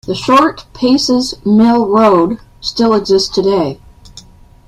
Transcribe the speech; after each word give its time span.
The 0.07 0.15
short 0.15 0.65
Paces 0.73 1.35
Mill 1.45 1.85
Road 1.87 2.39
still 2.59 2.95
exists 2.95 3.29
today. 3.29 3.79